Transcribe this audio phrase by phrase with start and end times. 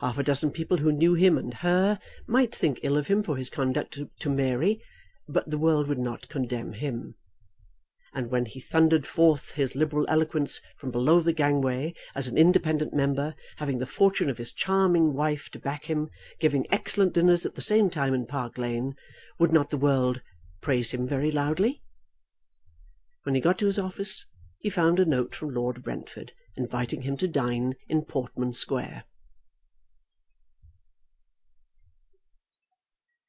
[0.00, 3.36] Half a dozen people who knew him and her might think ill of him for
[3.36, 4.80] his conduct to Mary,
[5.26, 7.16] but the world would not condemn him!
[8.14, 12.94] And when he thundered forth his liberal eloquence from below the gangway as an independent
[12.94, 17.56] member, having the fortune of his charming wife to back him, giving excellent dinners at
[17.56, 18.94] the same time in Park Lane,
[19.40, 20.22] would not the world
[20.60, 21.82] praise him very loudly?
[23.24, 24.28] When he got to his office
[24.60, 29.02] he found a note from Lord Brentford inviting him to dine in Portman Square.